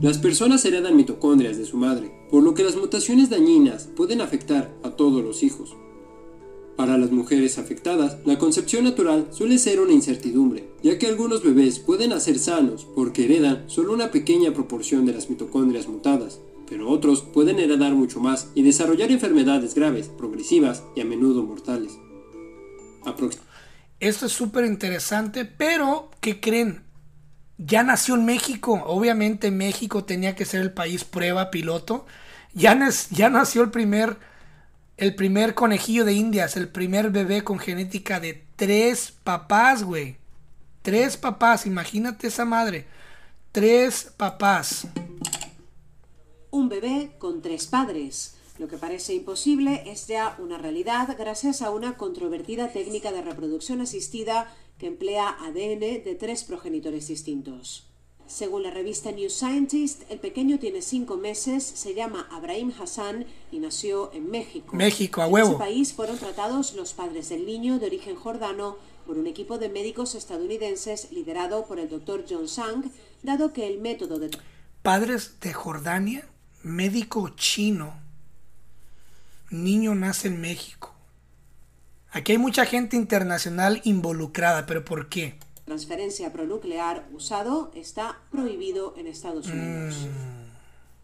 [0.00, 4.70] Las personas heredan mitocondrias de su madre, por lo que las mutaciones dañinas pueden afectar
[4.82, 5.74] a todos los hijos.
[6.76, 11.78] Para las mujeres afectadas, la concepción natural suele ser una incertidumbre, ya que algunos bebés
[11.78, 17.22] pueden nacer sanos porque heredan solo una pequeña proporción de las mitocondrias mutadas, pero otros
[17.22, 21.98] pueden heredar mucho más y desarrollar enfermedades graves, progresivas y a menudo mortales.
[23.98, 26.85] Esto es súper interesante, pero ¿qué creen?
[27.58, 28.82] Ya nació en México.
[28.86, 32.06] Obviamente México tenía que ser el país prueba piloto.
[32.54, 32.78] Ya,
[33.10, 34.18] ya nació el primer
[34.96, 40.16] el primer conejillo de indias, el primer bebé con genética de tres papás, güey.
[40.80, 42.86] Tres papás, imagínate esa madre.
[43.52, 44.86] Tres papás.
[46.50, 48.36] Un bebé con tres padres.
[48.58, 53.82] Lo que parece imposible es ya una realidad gracias a una controvertida técnica de reproducción
[53.82, 57.86] asistida que emplea ADN de tres progenitores distintos.
[58.26, 63.60] Según la revista New Scientist, el pequeño tiene cinco meses, se llama Abrahim Hassan y
[63.60, 64.74] nació en México.
[64.74, 65.46] México, a huevo.
[65.46, 69.58] En ese país fueron tratados los padres del niño de origen jordano por un equipo
[69.58, 72.90] de médicos estadounidenses liderado por el doctor John Sang,
[73.22, 74.36] dado que el método de...
[74.82, 76.28] Padres de Jordania,
[76.64, 77.94] médico chino,
[79.50, 80.95] niño nace en México.
[82.16, 85.34] Aquí hay mucha gente internacional involucrada, pero ¿por qué?
[85.66, 90.06] transferencia pronuclear usado está prohibido en Estados Unidos.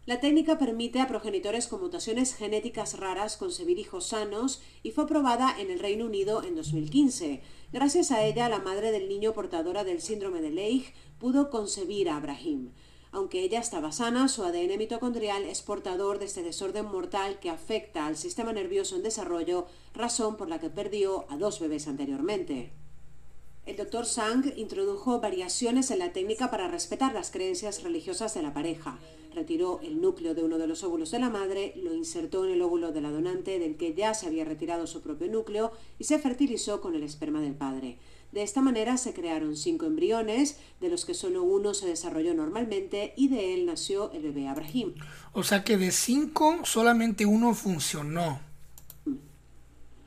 [0.07, 5.55] La técnica permite a progenitores con mutaciones genéticas raras concebir hijos sanos y fue aprobada
[5.59, 7.43] en el Reino Unido en 2015.
[7.71, 12.17] Gracias a ella, la madre del niño portadora del síndrome de Leigh pudo concebir a
[12.17, 12.71] Abraham.
[13.13, 18.07] Aunque ella estaba sana, su ADN mitocondrial es portador de este desorden mortal que afecta
[18.07, 22.73] al sistema nervioso en desarrollo, razón por la que perdió a dos bebés anteriormente.
[23.65, 28.53] El doctor Sang introdujo variaciones en la técnica para respetar las creencias religiosas de la
[28.53, 28.99] pareja.
[29.33, 32.61] Retiró el núcleo de uno de los óvulos de la madre, lo insertó en el
[32.61, 36.19] óvulo de la donante del que ya se había retirado su propio núcleo y se
[36.19, 37.99] fertilizó con el esperma del padre.
[38.33, 43.13] De esta manera se crearon cinco embriones, de los que solo uno se desarrolló normalmente
[43.15, 44.95] y de él nació el bebé Abraham.
[45.31, 48.41] O sea que de cinco solamente uno funcionó.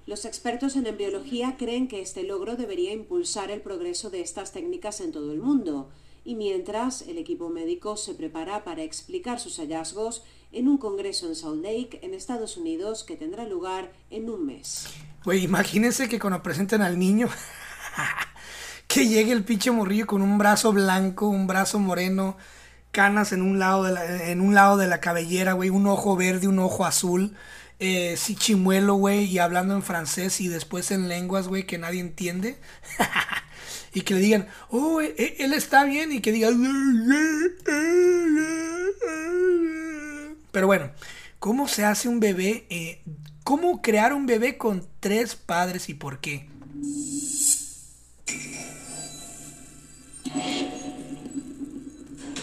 [0.06, 5.00] Los expertos en embriología creen que este logro debería impulsar el progreso de estas técnicas
[5.00, 5.90] en todo el mundo,
[6.24, 11.34] y mientras el equipo médico se prepara para explicar sus hallazgos en un congreso en
[11.34, 14.86] Salt Lake, en Estados Unidos, que tendrá lugar en un mes.
[15.24, 17.28] Güey, imagínense que cuando presenten al niño,
[18.86, 22.36] que llegue el pinche morrillo con un brazo blanco, un brazo moreno,
[22.92, 26.14] canas en un lado de la, en un lado de la cabellera, güey, un ojo
[26.14, 27.34] verde, un ojo azul
[27.78, 32.00] eh, sí chimuelo, güey, y hablando en francés y después en lenguas, güey, que nadie
[32.00, 32.58] entiende.
[33.94, 36.50] y que le digan, oh, eh, eh, él está bien, y que diga...
[40.52, 40.90] Pero bueno,
[41.38, 42.66] ¿cómo se hace un bebé?
[42.70, 43.02] Eh,
[43.44, 46.48] ¿Cómo crear un bebé con tres padres y por qué?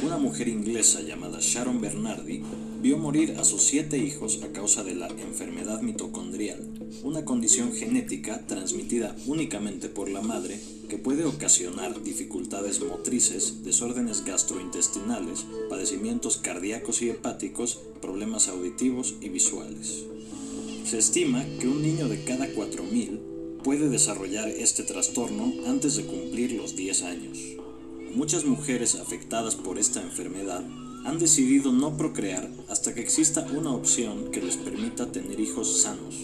[0.02, 2.44] Una mujer inglesa llamada Sharon Bernardi
[2.84, 6.60] vio morir a sus siete hijos a causa de la enfermedad mitocondrial,
[7.02, 15.46] una condición genética transmitida únicamente por la madre que puede ocasionar dificultades motrices, desórdenes gastrointestinales,
[15.70, 20.04] padecimientos cardíacos y hepáticos, problemas auditivos y visuales.
[20.84, 26.52] Se estima que un niño de cada 4.000 puede desarrollar este trastorno antes de cumplir
[26.52, 27.40] los 10 años.
[28.14, 30.66] Muchas mujeres afectadas por esta enfermedad
[31.04, 36.16] han decidido no procrear hasta que exista una opción que les permita tener hijos sanos.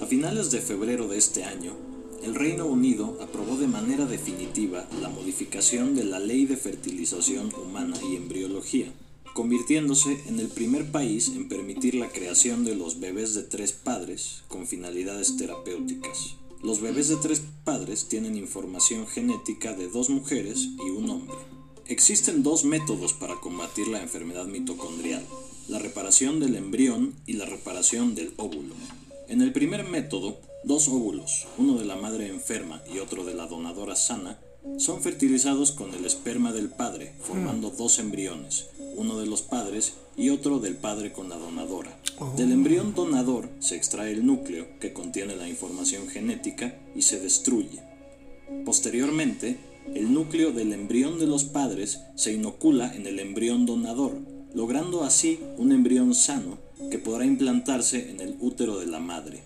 [0.00, 1.72] A finales de febrero de este año,
[2.22, 7.96] el Reino Unido aprobó de manera definitiva la modificación de la Ley de Fertilización Humana
[8.08, 8.92] y Embriología,
[9.34, 14.44] convirtiéndose en el primer país en permitir la creación de los bebés de tres padres
[14.46, 16.36] con finalidades terapéuticas.
[16.62, 21.51] Los bebés de tres padres tienen información genética de dos mujeres y un hombre.
[21.86, 25.24] Existen dos métodos para combatir la enfermedad mitocondrial,
[25.68, 28.74] la reparación del embrión y la reparación del óvulo.
[29.28, 33.46] En el primer método, dos óvulos, uno de la madre enferma y otro de la
[33.46, 34.38] donadora sana,
[34.78, 40.30] son fertilizados con el esperma del padre, formando dos embriones, uno de los padres y
[40.30, 41.98] otro del padre con la donadora.
[42.36, 47.82] Del embrión donador se extrae el núcleo que contiene la información genética y se destruye.
[48.64, 49.58] Posteriormente,
[49.94, 54.16] el núcleo del embrión de los padres se inocula en el embrión donador,
[54.54, 56.58] logrando así un embrión sano
[56.90, 59.42] que podrá implantarse en el útero de la madre.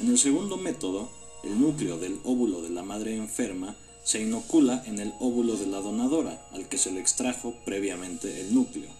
[0.00, 1.10] En el segundo método,
[1.44, 5.80] el núcleo del óvulo de la madre enferma se inocula en el óvulo de la
[5.80, 8.90] donadora, al que se le extrajo previamente el núcleo.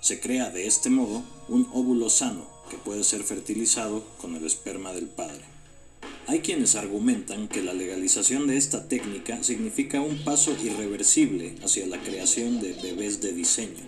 [0.00, 4.92] Se crea de este modo un óvulo sano que puede ser fertilizado con el esperma
[4.92, 5.44] del padre.
[6.26, 11.98] Hay quienes argumentan que la legalización de esta técnica significa un paso irreversible hacia la
[11.98, 13.82] creación de bebés de diseño.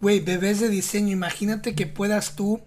[0.00, 2.60] Güey, bebés de diseño, imagínate que puedas tú,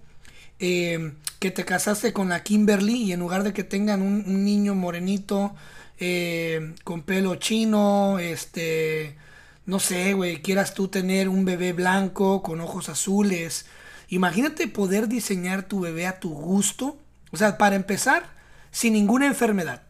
[0.60, 4.74] eh, que te casaste con la Kimberly y en lugar de que tengan un, niño
[4.74, 5.54] morenito,
[6.00, 9.18] eh, con pelo chino, este,
[9.66, 13.66] no sé, güey, quieras tú tener un bebé blanco con ojos azules.
[14.10, 16.98] Imagínate poder diseñar tu bebé a tu gusto.
[17.32, 18.35] O sea, para empezar,
[18.76, 19.84] sin ninguna enfermedad.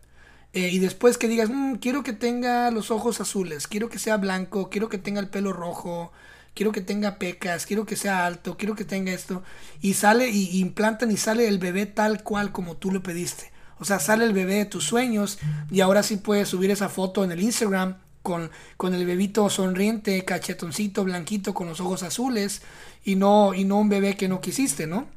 [0.53, 4.17] Eh, y después que digas, mm, quiero que tenga los ojos azules, quiero que sea
[4.17, 6.11] blanco, quiero que tenga el pelo rojo,
[6.53, 9.41] quiero que tenga pecas, quiero que sea alto, quiero que tenga esto.
[9.81, 13.51] Y sale y, implantan y sale el bebé tal cual como tú lo pediste.
[13.79, 15.39] O sea, sale el bebé de tus sueños
[15.71, 20.23] y ahora sí puedes subir esa foto en el Instagram con, con el bebito sonriente,
[20.25, 22.61] cachetoncito, blanquito, con los ojos azules
[23.03, 25.07] y no, y no un bebé que no quisiste, ¿no?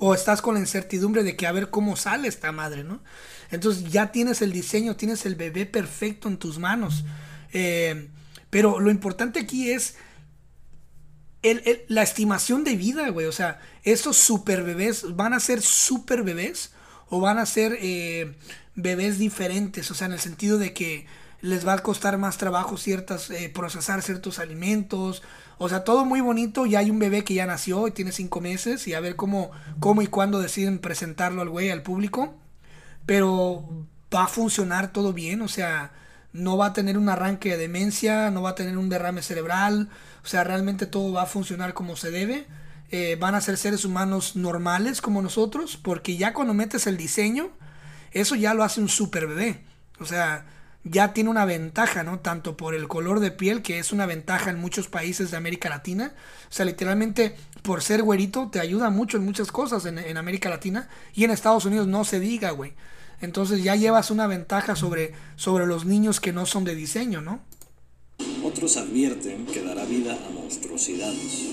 [0.00, 3.00] O estás con la incertidumbre de que a ver cómo sale esta madre, ¿no?
[3.52, 7.04] Entonces ya tienes el diseño, tienes el bebé perfecto en tus manos.
[7.52, 8.08] Eh,
[8.50, 9.94] pero lo importante aquí es
[11.88, 13.26] la estimación de vida, güey.
[13.26, 16.72] O sea, estos super bebés van a ser super bebés
[17.08, 18.34] o van a ser eh,
[18.74, 21.06] bebés diferentes, o sea, en el sentido de que
[21.40, 25.22] les va a costar más trabajo ciertas, eh, procesar ciertos alimentos,
[25.62, 28.40] o sea, todo muy bonito, ya hay un bebé que ya nació y tiene cinco
[28.40, 32.34] meses y a ver cómo, cómo y cuándo deciden presentarlo al güey, al público,
[33.06, 35.92] pero va a funcionar todo bien, o sea,
[36.32, 39.88] no va a tener un arranque de demencia, no va a tener un derrame cerebral,
[40.24, 42.46] o sea, realmente todo va a funcionar como se debe
[42.92, 47.50] eh, van a ser seres humanos normales como nosotros, porque ya cuando metes el diseño,
[48.10, 49.64] eso ya lo hace un super bebé.
[50.00, 50.44] O sea,
[50.84, 52.20] ya tiene una ventaja, ¿no?
[52.20, 55.68] Tanto por el color de piel, que es una ventaja en muchos países de América
[55.68, 56.14] Latina.
[56.48, 60.88] O sea, literalmente por ser güerito te ayuda mucho en muchas cosas en, América Latina.
[61.14, 62.72] Y en Estados Unidos no se diga, güey.
[63.20, 67.40] Entonces ya llevas una ventaja sobre, sobre los niños que no son de diseño, ¿no?
[68.42, 71.50] Otros advierten que dará vida a monstruosidades.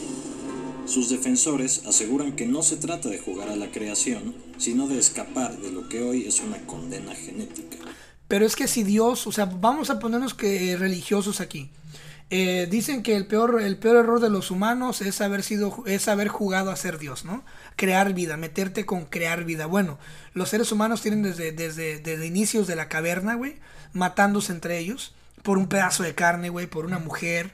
[0.86, 5.58] Sus defensores aseguran que no se trata de jugar a la creación, sino de escapar
[5.58, 7.78] de lo que hoy es una condena genética.
[8.28, 11.72] Pero es que si Dios, o sea, vamos a ponernos que religiosos aquí.
[12.30, 16.10] Eh, dicen que el peor, el peor error de los humanos es haber sido, es
[16.10, 17.46] haber jugado a ser Dios, ¿no?
[17.78, 19.66] Crear vida, meterte con crear vida.
[19.66, 19.98] Bueno,
[20.34, 23.56] los seres humanos tienen desde, desde, desde inicios de la caverna, güey,
[23.94, 25.14] matándose entre ellos
[25.48, 27.54] por un pedazo de carne, güey, por una mujer,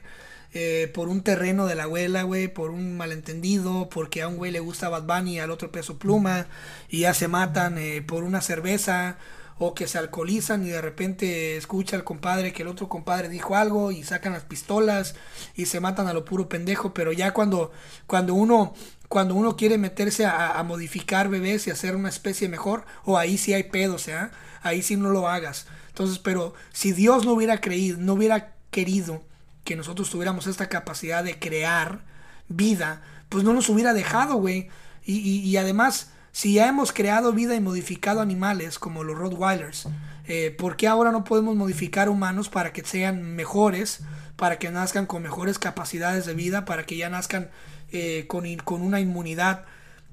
[0.52, 4.50] eh, por un terreno de la abuela, güey, por un malentendido, porque a un güey
[4.50, 6.46] le gusta Bad Bunny al otro peso pluma,
[6.88, 9.16] y ya se matan eh, por una cerveza,
[9.58, 13.56] o que se alcoholizan y de repente escucha al compadre que el otro compadre dijo
[13.56, 15.14] algo y sacan las pistolas
[15.54, 17.70] y se matan a lo puro pendejo, pero ya cuando,
[18.06, 18.74] cuando uno
[19.08, 23.54] cuando uno quiere meterse a, modificar bebés y hacer una especie mejor, o ahí sí
[23.54, 25.66] hay pedo, o sea, ahí sí no lo hagas.
[25.88, 29.22] Entonces, pero si Dios no hubiera creído, no hubiera querido
[29.62, 32.02] que nosotros tuviéramos esta capacidad de crear
[32.48, 34.68] vida, pues no nos hubiera dejado, güey.
[35.06, 39.86] Y, además, si ya hemos creado vida y modificado animales como los Rottweilers,
[40.26, 44.00] eh, ¿por qué ahora no podemos modificar humanos para que sean mejores,
[44.34, 47.50] para que nazcan con mejores capacidades de vida, para que ya nazcan
[47.92, 49.64] eh, con, con una inmunidad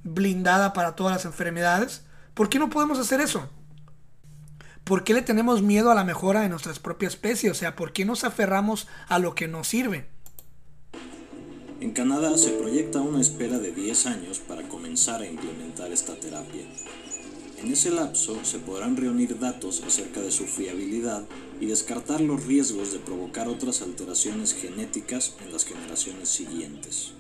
[0.04, 2.04] blindada para todas las enfermedades?
[2.36, 3.50] ¿Por qué no podemos hacer eso?
[4.84, 7.52] ¿Por qué le tenemos miedo a la mejora de nuestras propias especies?
[7.52, 10.06] O sea, ¿por qué nos aferramos a lo que nos sirve?
[11.80, 16.66] En Canadá se proyecta una espera de 10 años para a implementar esta terapia.
[17.64, 21.26] En ese lapso se podrán reunir datos acerca de su fiabilidad
[21.62, 27.14] y descartar los riesgos de provocar otras alteraciones genéticas en las generaciones siguientes.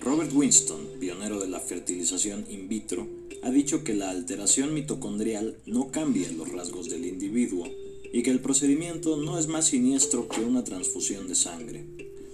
[0.00, 3.06] Robert Winston, pionero de la fertilización in vitro,
[3.42, 7.68] ha dicho que la alteración mitocondrial no cambia los rasgos del individuo
[8.10, 11.84] y que el procedimiento no es más siniestro que una transfusión de sangre.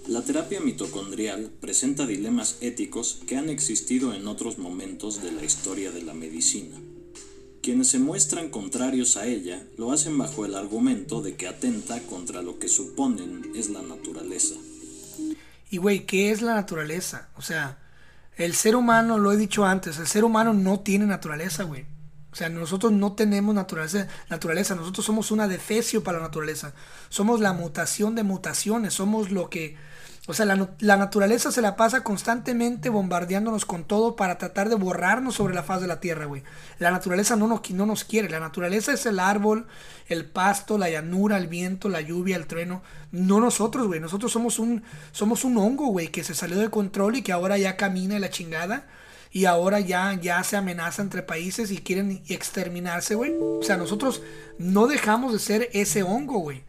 [0.07, 5.89] La terapia mitocondrial presenta dilemas éticos que han existido en otros momentos de la historia
[5.89, 6.77] de la medicina.
[7.63, 12.43] Quienes se muestran contrarios a ella lo hacen bajo el argumento de que atenta contra
[12.43, 14.53] lo que suponen es la naturaleza.
[15.71, 17.29] Y güey, ¿qué es la naturaleza?
[17.35, 17.79] O sea,
[18.37, 21.85] el ser humano, lo he dicho antes, el ser humano no tiene naturaleza, güey.
[22.31, 26.75] O sea, nosotros no tenemos naturaleza, naturaleza, nosotros somos una defecio para la naturaleza.
[27.09, 29.94] Somos la mutación de mutaciones, somos lo que...
[30.27, 34.75] O sea, la, la, naturaleza se la pasa constantemente bombardeándonos con todo para tratar de
[34.75, 36.41] borrarnos sobre la faz de la tierra, güey.
[36.79, 38.29] La naturaleza no nos, no nos quiere.
[38.29, 39.67] La naturaleza es el árbol,
[40.07, 42.81] el pasto, la llanura, el viento, la lluvia, el trueno.
[43.11, 43.99] No nosotros, güey.
[43.99, 47.59] Nosotros somos un, somos un hongo, güey, que se salió de control y que ahora
[47.59, 48.87] ya camina la chingada
[49.31, 53.33] y ahora ya, ya se amenaza entre países y quieren exterminarse, güey.
[53.37, 54.23] O sea, nosotros
[54.57, 56.63] no dejamos de ser ese hongo, güey.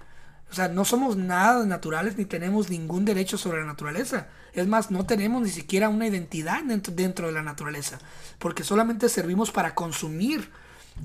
[0.51, 4.29] O sea, no somos nada naturales ni tenemos ningún derecho sobre la naturaleza.
[4.53, 7.99] Es más, no tenemos ni siquiera una identidad dentro, dentro de la naturaleza.
[8.39, 10.51] Porque solamente servimos para consumir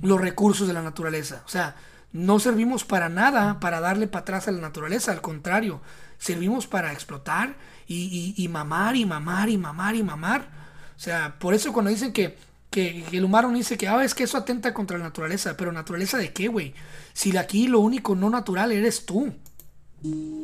[0.01, 1.43] los recursos de la naturaleza.
[1.45, 1.75] O sea,
[2.13, 5.11] no servimos para nada para darle para atrás a la naturaleza.
[5.11, 5.81] Al contrario,
[6.17, 7.55] servimos para explotar
[7.87, 10.47] y, y, y mamar y mamar y mamar y mamar.
[10.95, 12.37] O sea, por eso cuando dicen que,
[12.71, 15.55] que, el humano dice que, ah, es que eso atenta contra la naturaleza.
[15.57, 16.73] Pero naturaleza de qué, güey?
[17.13, 19.31] Si aquí lo único no natural eres tú.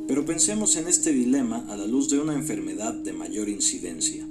[0.07, 4.27] Pero pensemos en este dilema a la luz de una enfermedad de mayor incidencia.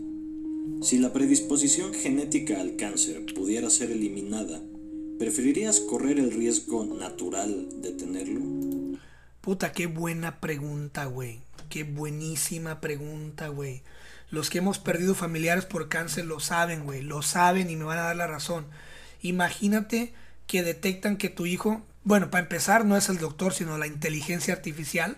[0.83, 4.61] Si la predisposición genética al cáncer pudiera ser eliminada,
[5.19, 8.41] ¿preferirías correr el riesgo natural de tenerlo?
[9.41, 11.41] Puta, qué buena pregunta, güey.
[11.71, 13.83] Qué buenísima pregunta, güey.
[14.31, 17.03] Los que hemos perdido familiares por cáncer lo saben, güey.
[17.03, 18.67] Lo saben y me van a dar la razón.
[19.23, 20.15] Imagínate
[20.47, 24.55] que detectan que tu hijo, bueno, para empezar, no es el doctor, sino la inteligencia
[24.55, 25.17] artificial.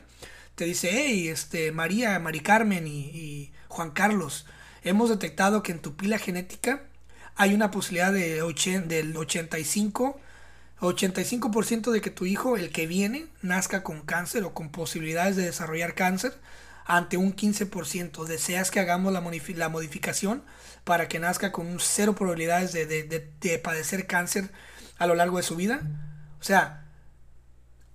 [0.54, 4.46] Te dice, hey, este, María, Mari Carmen y, Juan Carlos,
[4.82, 6.82] hemos detectado que en tu pila genética
[7.36, 8.42] hay una posibilidad de
[8.86, 10.20] del 85
[10.80, 15.44] 85% de que tu hijo, el que viene, nazca con cáncer o con posibilidades de
[15.44, 16.34] desarrollar cáncer
[16.89, 18.24] ante un 15%.
[18.24, 20.43] ¿Deseas que hagamos la, la modificación
[20.84, 24.51] para que nazca con cero probabilidades de, de, padecer cáncer
[24.97, 25.82] a lo largo de su vida?
[26.41, 26.86] O sea,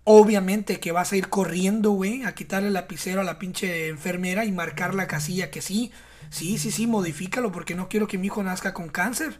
[0.03, 4.45] obviamente que vas a ir corriendo, güey, a quitarle el lapicero a la pinche enfermera
[4.45, 5.91] y marcar la casilla que sí,
[6.29, 9.39] sí, sí, sí, modifícalo porque no quiero que mi hijo nazca con cáncer.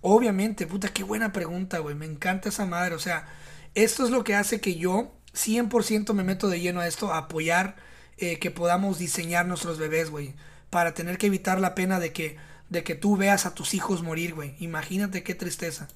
[0.00, 2.94] Obviamente, puta, qué buena pregunta, güey, me encanta esa madre.
[2.94, 3.26] O sea,
[3.74, 7.18] esto es lo que hace que yo 100% me meto de lleno a esto, a
[7.18, 7.74] apoyar
[8.18, 10.34] eh, que podamos diseñar nuestros bebés, güey.
[10.70, 12.36] Para tener que evitar la pena de que,
[12.68, 14.54] de que tú veas a tus hijos morir, güey.
[14.58, 15.88] Imagínate qué tristeza.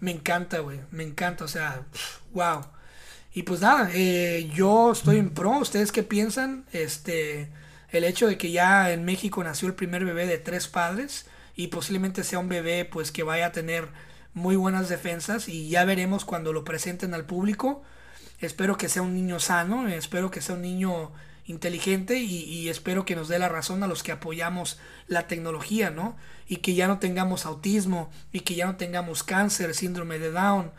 [0.00, 0.80] Me encanta, güey.
[0.90, 1.82] Me encanta, o sea,
[2.32, 2.64] wow.
[3.32, 5.58] Y pues nada, eh, yo estoy en pro.
[5.58, 6.64] ¿Ustedes qué piensan?
[6.72, 7.50] Este,
[7.90, 11.68] el hecho de que ya en México nació el primer bebé de tres padres y
[11.68, 13.88] posiblemente sea un bebé pues que vaya a tener
[14.38, 17.82] muy buenas defensas y ya veremos cuando lo presenten al público.
[18.40, 21.12] Espero que sea un niño sano, espero que sea un niño
[21.44, 26.16] inteligente y, espero que nos dé la razón a los que apoyamos la tecnología, ¿no?
[26.46, 30.72] Y que ya no tengamos autismo y que ya no tengamos cáncer, síndrome de Down,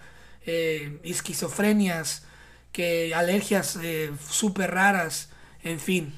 [0.46, 2.24] eh, esquizofrenias,
[2.72, 5.30] que alergias eh, súper raras,
[5.64, 6.14] en fin.